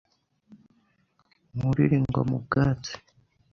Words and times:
Nkurire 1.55 1.93
ingoma 2.01 2.33
ubwatsi 2.39 2.93